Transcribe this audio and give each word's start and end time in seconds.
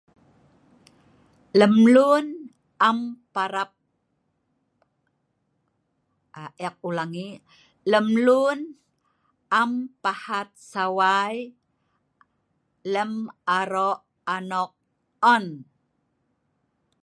lem 1.59 1.73
lun 1.95 2.25
am 2.89 2.97
parap, 3.33 3.69
eek 6.65 6.75
ulangi, 6.87 7.27
lem 7.91 8.07
lun 8.25 8.59
am 9.61 9.71
pahat 10.03 10.49
sawai 10.71 11.33
lem 12.93 13.11
aro' 13.59 13.97
anok 14.35 14.71
on 15.33 15.43